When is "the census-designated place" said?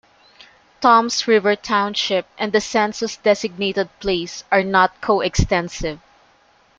2.51-4.43